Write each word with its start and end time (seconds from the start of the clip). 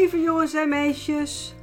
Lieve 0.00 0.20
jongens 0.20 0.54
en 0.54 0.68
meisjes. 0.68 1.54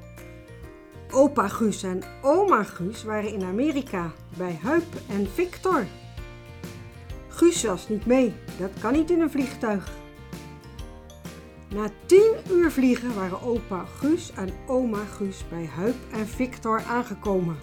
Opa 1.11 1.47
Guus 1.47 1.83
en 1.83 2.03
oma 2.21 2.63
Guus 2.63 3.03
waren 3.03 3.31
in 3.31 3.43
Amerika 3.43 4.11
bij 4.37 4.59
Huip 4.63 4.95
en 5.09 5.27
Victor. 5.33 5.85
Guus 7.27 7.63
was 7.63 7.89
niet 7.89 8.05
mee, 8.05 8.33
dat 8.59 8.69
kan 8.81 8.93
niet 8.93 9.09
in 9.09 9.21
een 9.21 9.31
vliegtuig. 9.31 9.89
Na 11.69 11.89
tien 12.05 12.33
uur 12.51 12.71
vliegen 12.71 13.15
waren 13.15 13.41
opa 13.41 13.85
Guus 13.85 14.31
en 14.35 14.49
oma 14.67 15.05
Guus 15.15 15.45
bij 15.49 15.69
Huip 15.75 15.97
en 16.11 16.27
Victor 16.27 16.83
aangekomen. 16.87 17.57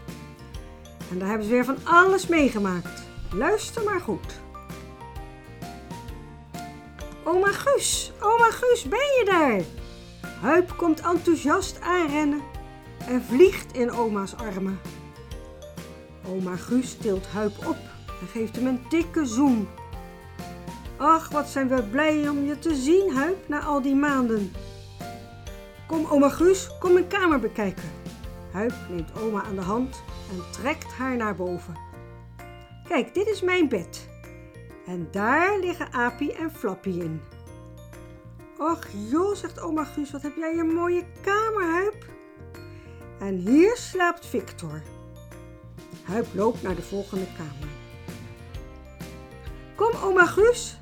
En 1.10 1.18
daar 1.18 1.28
hebben 1.28 1.46
ze 1.46 1.52
weer 1.52 1.64
van 1.64 1.78
alles 1.84 2.26
meegemaakt. 2.26 3.02
Luister 3.32 3.84
maar 3.84 4.00
goed. 4.00 4.40
Oma 7.24 7.52
Guus, 7.52 8.12
oma 8.20 8.50
Guus, 8.50 8.88
ben 8.88 8.98
je 9.18 9.24
daar? 9.24 9.83
Huip 10.44 10.76
komt 10.76 11.00
enthousiast 11.00 11.80
aanrennen 11.80 12.42
en 13.08 13.22
vliegt 13.22 13.76
in 13.76 13.90
oma's 13.90 14.34
armen. 14.36 14.80
Oma 16.26 16.56
Guus 16.56 16.96
tilt 16.96 17.26
Huip 17.26 17.66
op 17.66 17.76
en 18.20 18.26
geeft 18.32 18.56
hem 18.56 18.66
een 18.66 18.80
dikke 18.88 19.26
zoen. 19.26 19.68
Ach, 20.96 21.28
wat 21.28 21.48
zijn 21.48 21.68
we 21.68 21.82
blij 21.82 22.28
om 22.28 22.44
je 22.44 22.58
te 22.58 22.74
zien, 22.74 23.12
Huip, 23.14 23.48
na 23.48 23.60
al 23.60 23.82
die 23.82 23.94
maanden. 23.94 24.52
Kom, 25.86 26.06
oma 26.06 26.28
Guus, 26.28 26.78
kom 26.80 26.92
mijn 26.92 27.06
kamer 27.06 27.40
bekijken. 27.40 27.90
Huip 28.52 28.74
neemt 28.90 29.20
oma 29.20 29.42
aan 29.42 29.56
de 29.56 29.62
hand 29.62 30.02
en 30.30 30.42
trekt 30.50 30.92
haar 30.92 31.16
naar 31.16 31.34
boven. 31.34 31.76
Kijk, 32.88 33.14
dit 33.14 33.26
is 33.26 33.42
mijn 33.42 33.68
bed. 33.68 34.08
En 34.86 35.08
daar 35.10 35.58
liggen 35.58 35.92
Apie 35.92 36.32
en 36.32 36.50
Flappy 36.50 36.90
in. 36.90 37.20
Och 38.64 38.84
joh, 39.10 39.34
zegt 39.34 39.60
oma 39.60 39.84
Guus, 39.84 40.10
wat 40.10 40.22
heb 40.22 40.36
jij 40.36 40.58
een 40.58 40.74
mooie 40.74 41.04
kamer, 41.20 41.70
Huip. 41.72 42.06
En 43.20 43.36
hier 43.36 43.76
slaapt 43.76 44.26
Victor. 44.26 44.82
Huip 46.02 46.26
loopt 46.34 46.62
naar 46.62 46.74
de 46.74 46.82
volgende 46.82 47.26
kamer. 47.36 47.68
Kom, 49.74 50.02
oma 50.02 50.26
Guus, 50.26 50.80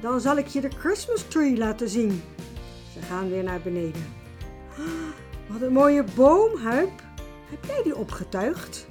dan 0.00 0.20
zal 0.20 0.36
ik 0.36 0.46
je 0.46 0.60
de 0.60 0.70
Christmas 0.70 1.22
tree 1.28 1.56
laten 1.56 1.88
zien. 1.88 2.22
Ze 2.92 3.02
gaan 3.02 3.30
weer 3.30 3.42
naar 3.42 3.60
beneden. 3.60 4.14
Wat 5.46 5.60
een 5.60 5.72
mooie 5.72 6.04
boom, 6.14 6.56
Huip. 6.56 7.02
Heb 7.50 7.64
jij 7.64 7.82
die 7.82 7.96
opgetuigd? 7.96 8.86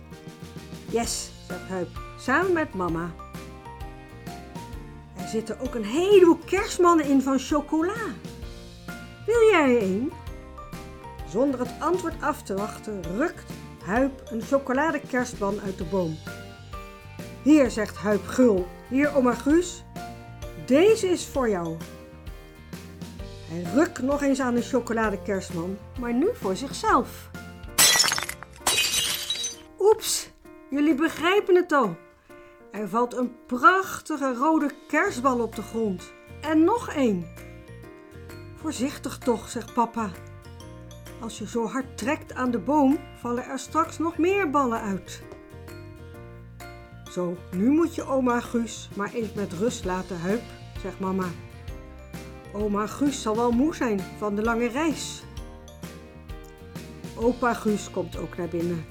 Yes, 0.89 1.31
zegt 1.47 1.67
Huip, 1.69 1.89
samen 2.17 2.53
met 2.53 2.73
mama. 2.73 3.20
Zitten 5.31 5.59
ook 5.59 5.75
een 5.75 5.85
heleboel 5.85 6.37
kerstmannen 6.45 7.05
in 7.05 7.21
van 7.21 7.39
chocola. 7.39 7.93
Wil 9.25 9.49
jij 9.51 9.75
er 9.75 9.81
een? 9.81 10.11
Zonder 11.29 11.59
het 11.59 11.73
antwoord 11.79 12.21
af 12.21 12.43
te 12.43 12.53
wachten, 12.53 13.01
rukt 13.17 13.51
Huip 13.85 14.21
een 14.25 14.41
chocoladekerstman 14.41 15.59
uit 15.65 15.77
de 15.77 15.83
boom. 15.83 16.17
Hier, 17.43 17.71
zegt 17.71 17.95
Huip 17.97 18.27
gul. 18.27 18.67
Hier, 18.89 19.15
oma 19.15 19.33
Guus. 19.33 19.83
Deze 20.65 21.07
is 21.07 21.25
voor 21.25 21.49
jou. 21.49 21.77
Hij 23.49 23.73
rukt 23.73 24.01
nog 24.01 24.21
eens 24.21 24.39
aan 24.39 24.55
de 24.55 24.61
chocoladekerstman, 24.61 25.77
maar 25.99 26.13
nu 26.13 26.29
voor 26.33 26.55
zichzelf. 26.55 27.29
Oeps, 29.79 30.29
jullie 30.69 30.95
begrijpen 30.95 31.55
het 31.55 31.71
al. 31.71 31.95
Er 32.71 32.89
valt 32.89 33.13
een 33.13 33.31
prachtige 33.45 34.33
rode 34.33 34.71
kerstbal 34.87 35.39
op 35.39 35.55
de 35.55 35.61
grond. 35.61 36.13
En 36.41 36.63
nog 36.63 36.89
één. 36.89 37.25
Voorzichtig 38.55 39.17
toch, 39.17 39.49
zegt 39.49 39.73
papa. 39.73 40.09
Als 41.21 41.37
je 41.37 41.47
zo 41.47 41.65
hard 41.67 41.97
trekt 41.97 42.33
aan 42.33 42.51
de 42.51 42.59
boom, 42.59 42.99
vallen 43.19 43.43
er 43.43 43.59
straks 43.59 43.97
nog 43.97 44.17
meer 44.17 44.49
ballen 44.49 44.81
uit. 44.81 45.23
Zo, 47.11 47.37
nu 47.51 47.69
moet 47.69 47.95
je 47.95 48.03
oma 48.03 48.39
Guus 48.39 48.89
maar 48.95 49.13
eens 49.13 49.33
met 49.33 49.53
rust 49.53 49.85
laten, 49.85 50.19
Huip, 50.19 50.43
zegt 50.81 50.99
mama. 50.99 51.27
Oma 52.53 52.87
Guus 52.87 53.21
zal 53.21 53.35
wel 53.35 53.51
moe 53.51 53.75
zijn 53.75 53.99
van 54.17 54.35
de 54.35 54.41
lange 54.41 54.67
reis. 54.67 55.23
Opa 57.15 57.53
Guus 57.53 57.89
komt 57.89 58.17
ook 58.17 58.37
naar 58.37 58.47
binnen. 58.47 58.85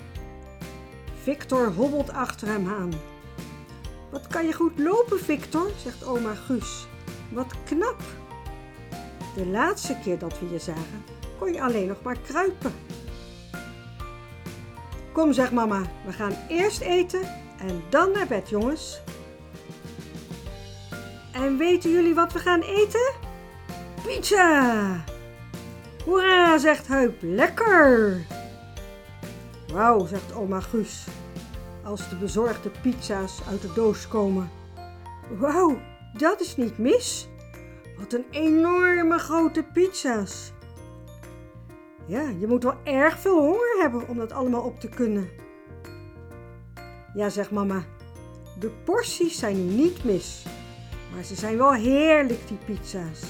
Victor 1.23 1.73
hobbelt 1.73 2.11
achter 2.11 2.49
hem 2.49 2.69
aan. 2.69 2.93
Wat 4.11 4.27
kan 4.27 4.47
je 4.47 4.53
goed 4.53 4.79
lopen, 4.79 5.21
Victor, 5.21 5.71
zegt 5.83 6.05
oma 6.05 6.35
Guus. 6.35 6.87
Wat 7.33 7.55
knap. 7.65 8.01
De 9.35 9.47
laatste 9.47 9.97
keer 10.03 10.19
dat 10.19 10.39
we 10.39 10.51
je 10.51 10.59
zagen, 10.59 11.05
kon 11.39 11.53
je 11.53 11.63
alleen 11.63 11.87
nog 11.87 12.03
maar 12.03 12.19
kruipen. 12.19 12.73
Kom, 15.13 15.33
zegt 15.33 15.53
mama, 15.53 15.83
we 16.07 16.13
gaan 16.13 16.37
eerst 16.49 16.81
eten 16.81 17.23
en 17.59 17.83
dan 17.89 18.13
naar 18.13 18.27
bed, 18.27 18.49
jongens. 18.49 19.01
En 21.33 21.57
weten 21.57 21.91
jullie 21.91 22.15
wat 22.15 22.33
we 22.33 22.39
gaan 22.39 22.61
eten? 22.61 23.13
Pizza! 24.07 25.05
Hoera, 26.05 26.59
zegt 26.59 26.87
Huip, 26.87 27.19
lekker! 27.21 28.21
Wauw, 29.73 30.07
zegt 30.07 30.35
oma 30.35 30.61
Guus, 30.61 31.05
als 31.91 32.09
de 32.09 32.17
bezorgde 32.17 32.71
pizza's 32.83 33.41
uit 33.49 33.63
de 33.63 33.73
doos 33.73 34.09
komen. 34.09 34.51
Wauw, 35.39 35.81
dat 36.13 36.41
is 36.41 36.57
niet 36.57 36.79
mis. 36.79 37.29
Wat 37.99 38.13
een 38.13 38.25
enorme 38.31 39.19
grote 39.19 39.63
pizza's. 39.73 40.53
Ja, 42.07 42.23
je 42.39 42.47
moet 42.47 42.63
wel 42.63 42.77
erg 42.85 43.19
veel 43.19 43.39
honger 43.39 43.77
hebben 43.81 44.09
om 44.09 44.17
dat 44.17 44.33
allemaal 44.33 44.63
op 44.63 44.81
te 44.81 44.89
kunnen. 44.89 45.29
Ja, 47.15 47.29
zegt 47.29 47.51
mama, 47.51 47.85
de 48.59 48.71
porties 48.85 49.39
zijn 49.39 49.77
niet 49.77 50.05
mis, 50.05 50.45
maar 51.15 51.25
ze 51.25 51.35
zijn 51.35 51.57
wel 51.57 51.73
heerlijk, 51.73 52.49
die 52.49 52.59
pizza's. 52.65 53.21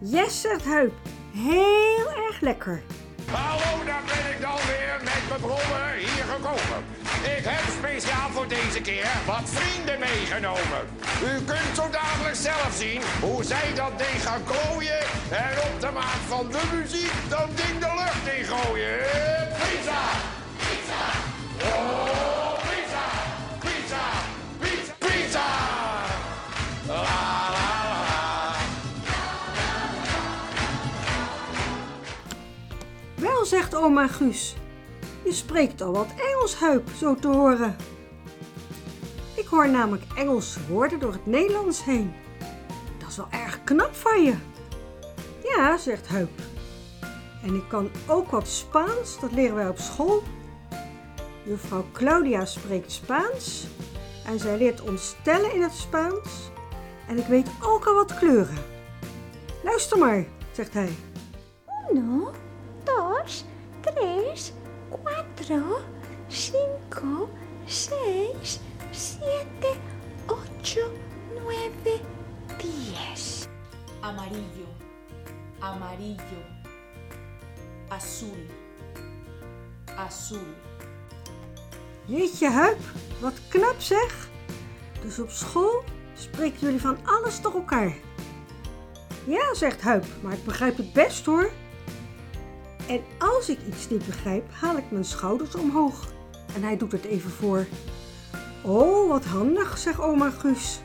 Yes, 0.00 0.40
zegt 0.40 0.64
Huip, 0.64 0.92
heel 1.32 2.10
erg 2.26 2.40
lekker. 2.40 2.82
Hallo, 3.30 3.84
daar 3.84 4.02
ben 4.06 4.34
ik 4.34 4.40
dan 4.40 4.56
weer 4.56 5.00
met 5.04 5.28
mijn 5.28 5.40
brommer 5.40 5.92
hier 5.94 6.24
gekomen. 6.24 6.97
Ik 7.22 7.44
heb 7.44 7.64
speciaal 7.78 8.30
voor 8.30 8.48
deze 8.48 8.80
keer 8.80 9.10
wat 9.26 9.42
vrienden 9.44 9.98
meegenomen. 9.98 10.82
U 11.22 11.42
kunt 11.44 11.74
zo 11.74 11.90
dadelijk 11.90 12.36
zelf 12.36 12.70
zien 12.78 13.00
hoe 13.20 13.44
zij 13.44 13.74
dat 13.74 13.98
ding 13.98 14.22
gaan 14.22 14.42
klooien 14.44 15.00
en 15.30 15.58
op 15.68 15.80
de 15.80 15.90
maat 15.94 16.22
van 16.26 16.50
de 16.50 16.62
muziek 16.74 17.12
dat 17.28 17.48
ding 17.56 17.78
de 17.78 17.92
lucht 17.96 18.36
in 18.38 18.44
gooien. 18.44 18.98
Pizza! 19.60 20.02
Pizza! 20.62 21.02
Oh, 21.62 22.52
pizza! 22.68 23.04
Pizza! 23.58 24.04
Pizza! 24.58 24.92
Pizza! 24.98 25.46
La 26.86 26.94
la 26.94 27.50
la. 27.50 28.54
Wel, 33.14 33.44
zegt 33.44 33.74
oma 33.74 34.06
Guus. 34.06 34.54
Je 35.28 35.34
spreekt 35.34 35.80
al 35.80 35.92
wat 35.92 36.14
Engels, 36.16 36.54
Huip, 36.54 36.88
zo 36.96 37.14
te 37.14 37.28
horen. 37.28 37.76
Ik 39.34 39.46
hoor 39.46 39.68
namelijk 39.68 40.04
Engelse 40.16 40.60
woorden 40.68 41.00
door 41.00 41.12
het 41.12 41.26
Nederlands 41.26 41.84
heen. 41.84 42.12
Dat 42.98 43.08
is 43.08 43.16
wel 43.16 43.28
erg 43.30 43.64
knap 43.64 43.94
van 43.94 44.22
je. 44.22 44.34
Ja, 45.42 45.76
zegt 45.76 46.08
Huip. 46.08 46.30
En 47.42 47.54
ik 47.54 47.68
kan 47.68 47.90
ook 48.06 48.30
wat 48.30 48.48
Spaans, 48.48 49.20
dat 49.20 49.32
leren 49.32 49.54
wij 49.54 49.68
op 49.68 49.78
school. 49.78 50.22
Juffrouw 51.44 51.84
Claudia 51.92 52.44
spreekt 52.44 52.92
Spaans 52.92 53.66
en 54.26 54.38
zij 54.38 54.58
leert 54.58 54.80
ons 54.80 55.14
tellen 55.22 55.54
in 55.54 55.62
het 55.62 55.74
Spaans. 55.74 56.50
En 57.08 57.18
ik 57.18 57.26
weet 57.26 57.48
ook 57.62 57.86
al 57.86 57.94
wat 57.94 58.18
kleuren. 58.18 58.58
Luister 59.64 59.98
maar, 59.98 60.26
zegt 60.52 60.72
hij. 60.74 60.90
Uno, 61.92 62.30
cuatro, 65.48 65.80
cinco, 66.28 67.30
seis, 67.66 68.60
siete, 68.92 69.78
ocho, 70.28 70.92
nueve, 71.32 72.00
diez. 72.58 73.48
amarillo, 74.02 74.68
amarillo, 75.60 76.42
azul, 77.88 78.36
azul, 79.96 80.54
Jeetje, 82.06 82.50
Huip, 82.50 82.80
wat 83.20 83.34
knap 83.48 83.80
zeg. 83.80 84.28
Dus 85.02 85.18
op 85.18 85.30
school 85.30 85.84
spreken 86.14 86.58
jullie 86.60 86.80
van 86.80 86.98
alles 87.04 87.40
door 87.40 87.54
elkaar. 87.54 87.94
Ja, 89.24 89.54
zegt 89.54 89.80
Huip, 89.80 90.04
maar 90.22 90.32
ik 90.32 90.44
begrijp 90.44 90.76
het 90.76 90.92
best 90.92 91.26
hoor. 91.26 91.50
En 92.88 93.00
als 93.18 93.48
ik 93.48 93.58
iets 93.68 93.88
niet 93.88 94.06
begrijp, 94.06 94.44
haal 94.52 94.76
ik 94.76 94.90
mijn 94.90 95.04
schouders 95.04 95.54
omhoog. 95.54 96.12
En 96.54 96.62
hij 96.62 96.76
doet 96.76 96.92
het 96.92 97.04
even 97.04 97.30
voor. 97.30 97.66
Oh, 98.62 99.08
wat 99.08 99.24
handig, 99.24 99.78
zegt 99.78 100.00
oma 100.00 100.30
Guus. 100.30 100.80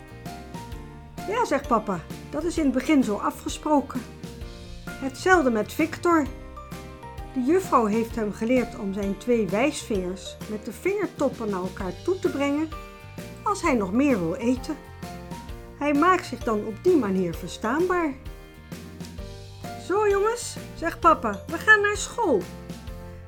Ja, 1.27 1.45
zegt 1.45 1.67
papa, 1.67 1.99
dat 2.29 2.43
is 2.43 2.57
in 2.57 2.63
het 2.63 2.73
begin 2.73 3.03
zo 3.03 3.15
afgesproken. 3.15 4.01
Hetzelfde 4.89 5.49
met 5.51 5.73
Victor. 5.73 6.25
De 7.33 7.41
juffrouw 7.41 7.85
heeft 7.85 8.15
hem 8.15 8.33
geleerd 8.33 8.79
om 8.79 8.93
zijn 8.93 9.17
twee 9.17 9.47
wijsvingers 9.47 10.37
met 10.49 10.65
de 10.65 10.71
vingertoppen 10.71 11.49
naar 11.49 11.61
elkaar 11.61 11.93
toe 12.03 12.19
te 12.19 12.29
brengen 12.29 12.69
als 13.43 13.61
hij 13.61 13.73
nog 13.73 13.91
meer 13.91 14.19
wil 14.19 14.35
eten. 14.35 14.75
Hij 15.77 15.93
maakt 15.93 16.25
zich 16.25 16.39
dan 16.39 16.65
op 16.65 16.83
die 16.83 16.95
manier 16.97 17.35
verstaanbaar. 17.35 18.13
Zo 19.93 20.09
jongens, 20.09 20.55
zegt 20.75 20.99
papa, 20.99 21.39
we 21.47 21.57
gaan 21.57 21.81
naar 21.81 21.97
school. 21.97 22.41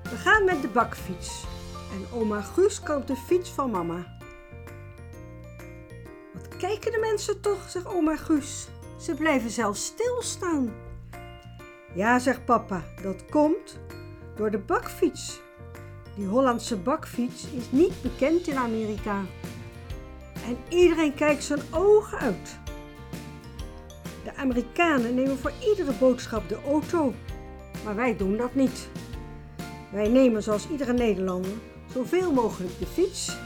We 0.03 0.15
gaan 0.15 0.44
met 0.45 0.62
de 0.62 0.67
bakfiets. 0.67 1.44
En 1.91 2.19
oma 2.19 2.41
Guus 2.41 2.81
kan 2.81 3.03
de 3.06 3.15
fiets 3.15 3.50
van 3.50 3.71
mama. 3.71 4.17
Wat 6.33 6.57
kijken 6.57 6.91
de 6.91 6.97
mensen 7.00 7.41
toch, 7.41 7.69
zegt 7.69 7.88
oma 7.88 8.15
Guus. 8.15 8.67
Ze 9.00 9.13
blijven 9.13 9.50
zelfs 9.50 9.85
stilstaan. 9.85 10.73
Ja, 11.94 12.19
zegt 12.19 12.45
papa, 12.45 12.83
dat 13.01 13.25
komt 13.29 13.79
door 14.35 14.51
de 14.51 14.59
bakfiets. 14.59 15.39
Die 16.15 16.27
Hollandse 16.27 16.77
bakfiets 16.77 17.44
is 17.51 17.71
niet 17.71 18.01
bekend 18.01 18.47
in 18.47 18.57
Amerika. 18.57 19.21
En 20.45 20.57
iedereen 20.69 21.13
kijkt 21.13 21.44
zijn 21.44 21.61
ogen 21.71 22.18
uit. 22.18 22.64
De 24.25 24.36
Amerikanen 24.36 25.16
nemen 25.16 25.38
voor 25.38 25.51
iedere 25.69 25.92
boodschap 25.92 26.50
de 26.50 26.57
auto, 26.66 27.13
maar 27.83 27.95
wij 27.95 28.18
doen 28.18 28.38
dat 28.38 28.56
niet. 28.56 28.89
Wij 29.92 30.07
nemen 30.07 30.44
zoals 30.44 30.68
iedere 30.72 30.94
Nederlander 30.94 31.51
zoveel 31.94 32.31
mogelijk 32.31 32.80
de 32.80 32.86
fiets. 32.86 33.38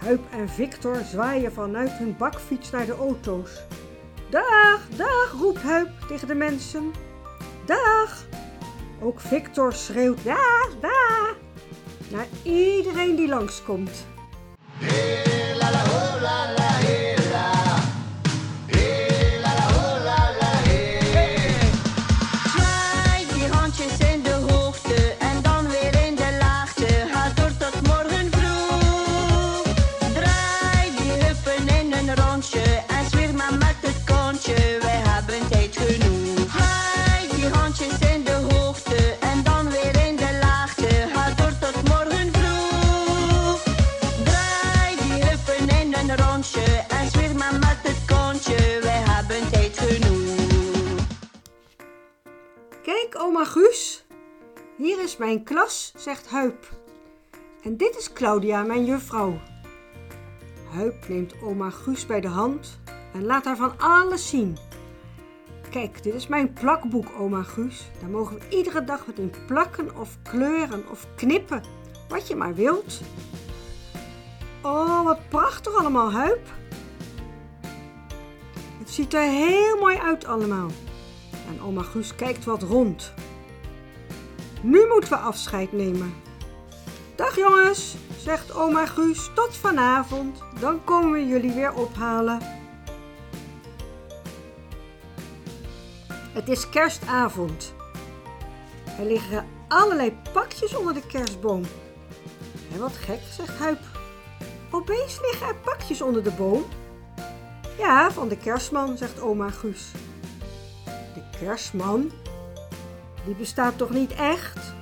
Huip 0.00 0.20
en 0.30 0.48
Victor 0.48 0.96
zwaaien 1.10 1.52
vanuit 1.52 1.90
hun 1.90 2.16
bakfiets 2.16 2.70
naar 2.70 2.86
de 2.86 2.96
auto's. 2.96 3.62
Dag, 4.30 4.88
dag, 4.96 5.34
roept 5.38 5.62
Huip 5.62 5.90
tegen 6.08 6.28
de 6.28 6.34
mensen. 6.34 6.92
Dag! 7.66 8.24
Ook 9.00 9.20
Victor 9.20 9.72
schreeuwt 9.72 10.24
dag, 10.24 10.68
dag! 10.80 11.36
Naar 12.10 12.26
iedereen 12.42 13.16
die 13.16 13.28
langskomt. 13.28 14.06
Zwaai 16.24 16.73
Kijk, 52.84 53.14
oma 53.18 53.44
Guus. 53.44 54.04
Hier 54.76 55.02
is 55.02 55.16
mijn 55.16 55.42
klas, 55.42 55.92
zegt 55.96 56.30
Huip. 56.30 56.68
En 57.62 57.76
dit 57.76 57.96
is 57.96 58.12
Claudia, 58.12 58.62
mijn 58.62 58.84
juffrouw. 58.84 59.40
Huip 60.70 61.08
neemt 61.08 61.34
oma 61.42 61.70
Guus 61.70 62.06
bij 62.06 62.20
de 62.20 62.28
hand 62.28 62.80
en 63.12 63.24
laat 63.24 63.44
haar 63.44 63.56
van 63.56 63.78
alles 63.78 64.28
zien. 64.28 64.56
Kijk, 65.70 66.02
dit 66.02 66.14
is 66.14 66.26
mijn 66.26 66.52
plakboek, 66.52 67.06
oma 67.18 67.42
Guus. 67.42 67.90
Daar 68.00 68.10
mogen 68.10 68.38
we 68.38 68.56
iedere 68.56 68.84
dag 68.84 69.04
wat 69.04 69.18
in 69.18 69.32
plakken 69.46 69.96
of 69.96 70.16
kleuren 70.22 70.88
of 70.90 71.06
knippen, 71.16 71.62
wat 72.08 72.28
je 72.28 72.36
maar 72.36 72.54
wilt. 72.54 73.00
Oh, 74.62 75.04
wat 75.04 75.28
prachtig 75.28 75.74
allemaal, 75.74 76.12
Huip. 76.12 76.46
Het 78.78 78.90
ziet 78.90 79.14
er 79.14 79.22
heel 79.22 79.76
mooi 79.76 79.96
uit 79.96 80.24
allemaal. 80.24 80.70
En 81.54 81.62
oma 81.62 81.82
Guus 81.82 82.14
kijkt 82.14 82.44
wat 82.44 82.62
rond. 82.62 83.12
Nu 84.60 84.86
moeten 84.86 85.10
we 85.10 85.16
afscheid 85.16 85.72
nemen. 85.72 86.14
Dag 87.14 87.36
jongens, 87.36 87.96
zegt 88.18 88.54
oma 88.54 88.86
Guus, 88.86 89.30
tot 89.34 89.56
vanavond. 89.56 90.42
Dan 90.60 90.84
komen 90.84 91.12
we 91.12 91.26
jullie 91.26 91.52
weer 91.52 91.72
ophalen. 91.72 92.38
Het 96.32 96.48
is 96.48 96.68
kerstavond. 96.68 97.74
Er 98.98 99.04
liggen 99.04 99.46
allerlei 99.68 100.16
pakjes 100.32 100.76
onder 100.76 100.94
de 100.94 101.06
kerstboom. 101.06 101.62
Hé, 102.68 102.78
wat 102.78 102.96
gek, 102.96 103.20
zegt 103.30 103.58
Huip. 103.58 103.80
Opeens 104.70 105.20
liggen 105.20 105.46
er 105.46 105.56
pakjes 105.56 106.02
onder 106.02 106.22
de 106.22 106.30
boom. 106.30 106.64
Ja, 107.78 108.10
van 108.10 108.28
de 108.28 108.36
kerstman, 108.36 108.96
zegt 108.96 109.20
oma 109.20 109.50
Guus. 109.50 109.90
Kerstman? 111.38 112.10
Die 113.24 113.34
bestaat 113.34 113.78
toch 113.78 113.90
niet 113.90 114.12
echt? 114.12 114.74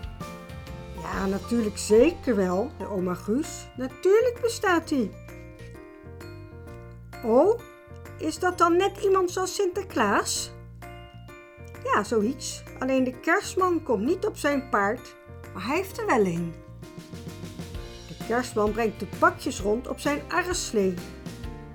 Ja, 1.03 1.27
natuurlijk 1.27 1.79
zeker 1.79 2.37
wel, 2.37 2.71
de 2.79 2.89
oma 2.89 3.15
Guus. 3.15 3.67
Natuurlijk 3.77 4.39
bestaat 4.43 4.89
die. 4.89 5.11
Oh, 7.25 7.61
is 8.19 8.39
dat 8.39 8.59
dan 8.59 8.77
net 8.77 8.99
iemand 9.03 9.31
zoals 9.31 9.55
Sinterklaas? 9.55 10.51
Ja, 11.85 12.05
zoiets. 12.05 12.63
Alleen 12.79 13.05
de 13.05 13.21
kerstman 13.21 13.83
komt 13.83 14.05
niet 14.05 14.27
op 14.27 14.37
zijn 14.37 14.69
paard, 14.69 15.15
maar 15.55 15.67
hij 15.67 15.77
heeft 15.77 15.99
er 15.99 16.07
wel 16.07 16.27
een. 16.27 16.55
De 18.09 18.27
kerstman 18.27 18.73
brengt 18.73 19.01
de 19.01 19.07
pakjes 19.19 19.61
rond 19.61 19.89
op 19.89 19.99
zijn 19.99 20.23
arreslee, 20.29 20.95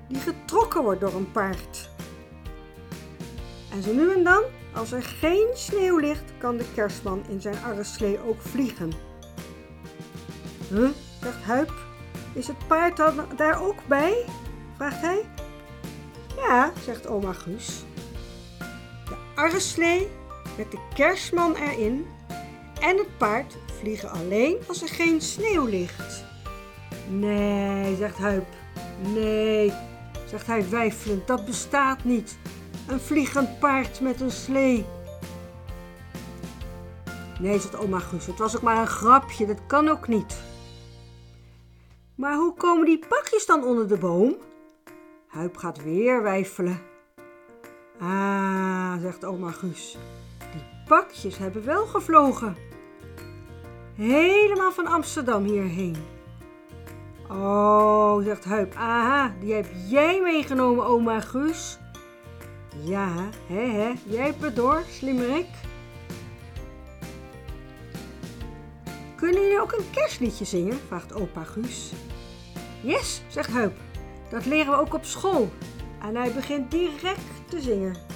die 0.08 0.20
getrokken 0.20 0.84
wordt 0.84 1.02
door 1.02 1.14
een 1.14 1.32
paard. 1.32 1.90
En 3.72 3.84
zo 3.84 3.94
nu 3.94 4.14
en 4.14 4.24
dan, 4.24 4.44
als 4.74 4.92
er 4.92 5.04
geen 5.04 5.48
sneeuw 5.54 5.98
ligt, 5.98 6.32
kan 6.38 6.58
de 6.58 6.66
kerstman 6.74 7.24
in 7.30 7.42
zijn 7.42 7.58
arreslee 7.64 8.20
ook 8.28 8.42
vliegen. 8.42 8.92
Huh, 10.70 10.90
zegt 11.22 11.44
Huip. 11.44 11.74
Is 12.34 12.48
het 12.48 12.68
paard 12.68 12.98
dan 12.98 13.26
daar 13.36 13.62
ook 13.62 13.88
bij? 13.88 14.26
vraagt 14.76 15.02
hij. 15.02 15.26
Ja, 16.36 16.72
zegt 16.84 17.08
oma 17.08 17.34
Guus. 17.34 17.84
De 19.06 19.16
arreslee 19.36 20.08
met 20.58 20.72
de 20.72 20.80
kerstman 20.94 21.56
erin 21.56 22.06
en 22.82 22.98
het 22.98 23.18
paard 23.18 23.58
vliegen 23.80 24.10
alleen 24.10 24.58
als 24.68 24.82
er 24.82 24.88
geen 24.90 25.22
sneeuw 25.22 25.66
ligt. 25.66 26.24
Nee, 27.10 27.96
zegt 27.96 28.18
Huip. 28.18 28.48
Nee, 29.14 29.74
zegt 30.26 30.48
hij 30.48 30.70
weifelend, 30.70 31.28
dat 31.28 31.46
bestaat 31.46 32.04
niet. 32.04 32.38
Een 32.88 33.00
vliegend 33.00 33.60
paard 33.60 34.02
met 34.02 34.22
een 34.22 34.32
slee. 34.32 34.86
Nee, 37.40 37.60
zegt 37.60 37.78
oma 37.78 38.00
Guus, 38.00 38.26
het 38.26 38.38
was 38.38 38.56
ook 38.56 38.62
maar 38.62 38.78
een 38.78 38.88
grapje, 38.88 39.46
dat 39.46 39.66
kan 39.68 39.88
ook 39.88 40.08
niet. 40.08 40.42
Maar 42.16 42.36
hoe 42.36 42.54
komen 42.54 42.86
die 42.86 43.06
pakjes 43.08 43.46
dan 43.46 43.64
onder 43.64 43.88
de 43.88 43.98
boom? 43.98 44.36
Huip 45.28 45.58
gaat 45.58 45.84
weer 45.84 46.24
wijfelen. 46.24 46.82
Ah, 48.00 49.02
zegt 49.02 49.26
oma 49.26 49.52
Guus, 49.52 49.98
die 50.52 50.62
pakjes 50.88 51.38
hebben 51.38 51.66
wel 51.66 51.86
gevlogen. 51.86 52.56
Helemaal 53.96 54.72
van 54.72 54.88
Amsterdam 54.88 55.44
hierheen. 55.44 55.96
Oh, 57.30 58.24
zegt 58.24 58.46
Huip, 58.46 58.76
aha, 58.76 59.34
die 59.40 59.54
heb 59.54 59.68
jij 59.90 60.22
meegenomen, 60.22 60.86
oma 60.86 61.20
Guus. 61.20 61.80
Ja, 62.84 63.30
hè, 63.48 63.62
hè, 63.62 63.94
jij 64.06 64.26
hebt 64.26 64.56
door, 64.56 64.84
slimmerik. 64.90 65.48
Kunnen 69.16 69.42
jullie 69.42 69.62
ook 69.62 69.72
een 69.72 69.90
kerstliedje 69.92 70.46
zingen? 70.46 70.80
vraagt 70.88 71.14
opa 71.14 71.44
Guus. 71.44 71.92
Yes, 72.82 73.22
zegt 73.28 73.50
Huip. 73.50 73.78
Dat 74.30 74.46
leren 74.46 74.72
we 74.72 74.80
ook 74.80 74.94
op 74.94 75.06
school. 75.06 75.50
En 76.02 76.16
hij 76.16 76.34
begint 76.34 76.72
direct 76.72 77.50
te 77.50 77.62
zingen. 77.62 78.07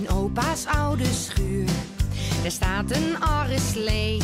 In 0.00 0.08
opa's 0.08 0.66
oude 0.66 1.04
schuur. 1.04 1.68
Daar 2.42 2.50
staat 2.50 2.90
een 2.90 3.20
arreslee. 3.20 4.22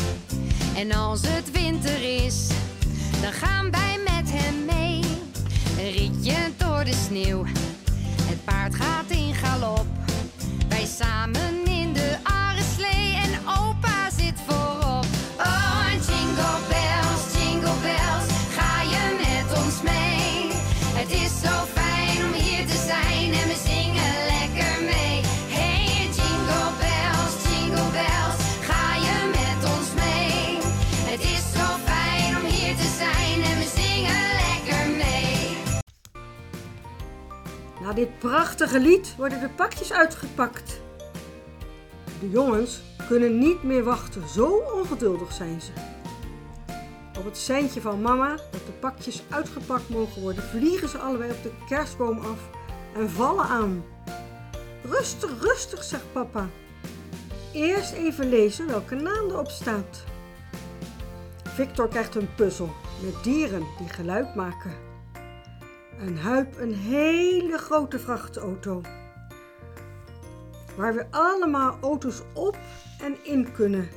En 0.75 0.91
als 0.91 1.21
het 1.27 1.51
winter 1.51 2.23
is, 2.25 2.47
dan 3.21 3.31
gaan 3.31 3.71
wij 3.71 3.99
met 4.03 4.31
hem 4.31 4.65
mee. 4.65 5.03
Een 5.79 5.91
ritje 5.91 6.35
door 6.57 6.83
de 6.83 6.93
sneeuw. 7.05 7.43
Het 8.21 8.43
paard 8.43 8.75
gaat 8.75 9.09
in 9.09 9.33
galop. 9.33 9.85
Wij 10.67 10.85
samen 10.85 11.65
in 11.65 11.76
dit 37.97 38.19
prachtige 38.19 38.79
lied 38.79 39.15
worden 39.15 39.39
de 39.39 39.49
pakjes 39.49 39.93
uitgepakt. 39.93 40.81
De 42.19 42.29
jongens 42.29 42.81
kunnen 43.07 43.37
niet 43.37 43.63
meer 43.63 43.83
wachten, 43.83 44.27
zo 44.27 44.63
ongeduldig 44.73 45.33
zijn 45.33 45.61
ze. 45.61 45.71
Op 47.17 47.25
het 47.25 47.37
seintje 47.37 47.81
van 47.81 48.01
mama 48.01 48.29
dat 48.29 48.65
de 48.65 48.71
pakjes 48.79 49.23
uitgepakt 49.29 49.89
mogen 49.89 50.21
worden, 50.21 50.43
vliegen 50.43 50.89
ze 50.89 50.97
allebei 50.97 51.31
op 51.31 51.43
de 51.43 51.51
kerstboom 51.67 52.19
af 52.19 52.49
en 52.95 53.09
vallen 53.09 53.45
aan. 53.45 53.83
Rustig, 54.83 55.41
rustig, 55.41 55.83
zegt 55.83 56.11
papa. 56.11 56.49
Eerst 57.53 57.91
even 57.91 58.29
lezen 58.29 58.67
welke 58.67 58.95
naam 58.95 59.29
erop 59.29 59.49
staat. 59.49 60.03
Victor 61.43 61.87
krijgt 61.87 62.15
een 62.15 62.35
puzzel 62.35 62.69
met 63.03 63.23
dieren 63.23 63.63
die 63.77 63.89
geluid 63.89 64.35
maken. 64.35 64.86
En 65.99 66.17
Huip 66.17 66.59
een 66.59 66.73
hele 66.73 67.57
grote 67.57 67.99
vrachtauto. 67.99 68.81
Waar 70.75 70.93
we 70.93 71.05
allemaal 71.11 71.77
auto's 71.81 72.21
op 72.33 72.57
en 73.01 73.17
in 73.23 73.51
kunnen. 73.51 73.89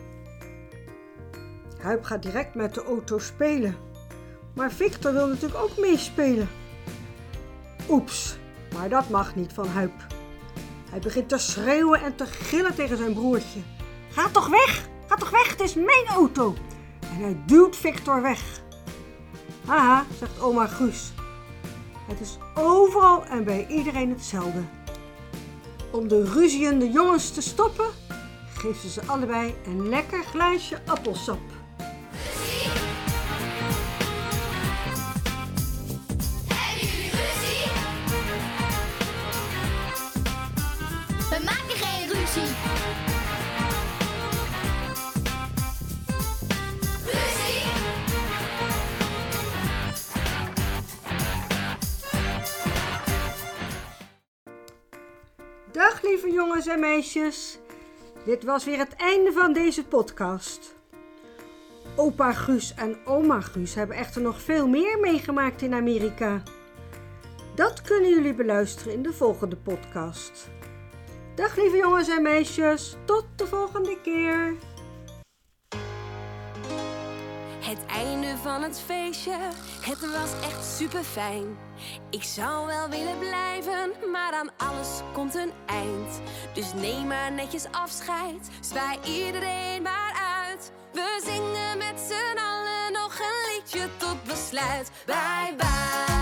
Huip 1.78 2.04
gaat 2.04 2.23
direct 2.23 2.54
met 2.54 2.75
de 2.75 2.85
auto 2.85 3.19
spelen. 3.19 3.76
Maar 4.54 4.71
Victor 4.71 5.12
wil 5.12 5.26
natuurlijk 5.26 5.62
ook 5.62 5.78
meespelen. 5.78 6.49
Oeps, 7.88 8.38
maar 8.75 8.88
dat 8.88 9.09
mag 9.09 9.35
niet 9.35 9.52
van 9.52 9.69
Huip. 9.69 10.07
Hij 10.90 10.99
begint 10.99 11.28
te 11.28 11.38
schreeuwen 11.38 12.02
en 12.02 12.16
te 12.16 12.26
gillen 12.26 12.75
tegen 12.75 12.97
zijn 12.97 13.14
broertje. 13.14 13.61
Ga 14.11 14.28
toch 14.28 14.49
weg! 14.49 14.88
Ga 15.07 15.16
toch 15.16 15.30
weg, 15.30 15.50
het 15.50 15.61
is 15.61 15.75
mijn 15.75 16.07
auto! 16.09 16.54
En 17.00 17.16
hij 17.16 17.37
duwt 17.47 17.76
Victor 17.76 18.23
weg. 18.23 18.61
Haha, 19.66 20.04
zegt 20.19 20.40
oma 20.40 20.66
Guus. 20.66 21.12
Het 22.11 22.21
is 22.21 22.38
overal 22.55 23.25
en 23.25 23.45
bij 23.45 23.67
iedereen 23.67 24.11
hetzelfde. 24.11 24.62
Om 25.90 26.09
de 26.09 26.25
ruziende 26.25 26.90
jongens 26.90 27.31
te 27.31 27.40
stoppen, 27.40 27.87
geeft 28.55 28.81
ze 28.81 28.88
ze 28.88 29.00
allebei 29.07 29.55
een 29.67 29.88
lekker 29.88 30.25
glaasje 30.25 30.81
appelsap. 30.87 31.60
Jongens 56.64 56.85
en 56.85 56.90
meisjes. 56.90 57.59
Dit 58.25 58.45
was 58.45 58.64
weer 58.64 58.79
het 58.79 58.95
einde 58.97 59.33
van 59.33 59.52
deze 59.52 59.85
podcast. 59.85 60.75
Opa 61.97 62.33
Guus 62.33 62.75
en 62.75 62.97
oma 63.05 63.40
Guus 63.40 63.75
hebben 63.75 63.97
echter 63.97 64.23
nog 64.23 64.40
veel 64.40 64.69
meer 64.69 64.99
meegemaakt 64.99 65.62
in 65.62 65.75
Amerika. 65.75 66.43
Dat 67.55 67.83
kunnen 67.83 68.11
jullie 68.11 68.35
beluisteren 68.35 68.93
in 68.93 69.02
de 69.02 69.12
volgende 69.12 69.57
podcast. 69.57 70.50
Dag 71.35 71.57
lieve 71.57 71.76
jongens 71.76 72.09
en 72.09 72.23
meisjes, 72.23 72.97
tot 73.05 73.25
de 73.37 73.47
volgende 73.47 74.00
keer. 74.02 74.55
Het 77.70 77.86
einde 77.86 78.36
van 78.42 78.62
het 78.62 78.80
feestje, 78.86 79.36
het 79.80 80.00
was 80.00 80.48
echt 80.50 80.64
super 80.64 81.04
fijn. 81.04 81.58
Ik 82.10 82.22
zou 82.22 82.66
wel 82.66 82.88
willen 82.88 83.18
blijven, 83.18 84.10
maar 84.12 84.32
aan 84.32 84.50
alles 84.56 84.88
komt 85.12 85.34
een 85.34 85.52
eind. 85.66 86.20
Dus 86.54 86.72
neem 86.74 87.06
maar 87.06 87.32
netjes 87.32 87.64
afscheid, 87.70 88.48
zwaai 88.60 88.98
iedereen 89.04 89.82
maar 89.82 90.44
uit. 90.46 90.72
We 90.92 91.22
zingen 91.24 91.78
met 91.78 92.00
z'n 92.08 92.38
allen 92.38 92.92
nog 92.92 93.18
een 93.18 93.54
liedje 93.54 93.88
tot 93.96 94.24
besluit. 94.24 94.90
Bye 95.06 95.54
bye. 95.56 96.19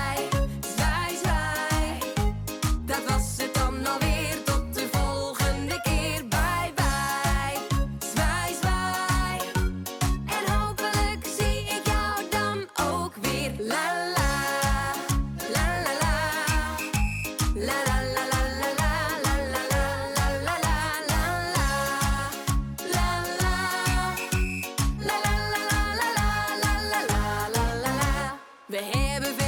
We 28.69 28.77
hebben 28.77 29.48